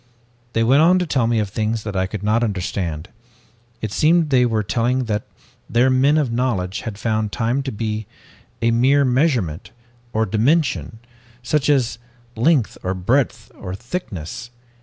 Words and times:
"They 0.53 0.63
went 0.63 0.81
on 0.81 0.97
to 0.97 1.05
tell 1.05 1.27
me 1.27 1.37
of 1.37 1.49
things 1.49 1.83
that 1.83 1.95
I 1.95 2.07
could 2.07 2.23
not 2.23 2.43
understand. 2.43 3.09
It 3.81 3.91
seemed 3.91 4.31
they 4.31 4.47
were 4.47 4.63
telling 4.63 5.03
that 5.03 5.27
their 5.69 5.91
men 5.91 6.17
of 6.17 6.31
knowledge 6.31 6.79
had 6.81 6.97
found 6.97 7.31
time 7.31 7.61
to 7.61 7.71
be 7.71 8.07
a 8.63 8.71
mere 8.71 9.05
measurement, 9.05 9.69
or 10.11 10.25
dimension, 10.25 10.97
just 11.43 11.69
as 11.69 11.99
length 12.35 12.79
or 12.81 12.95
breadth 12.95 13.51
or 13.53 13.75
thickness. 13.75 14.49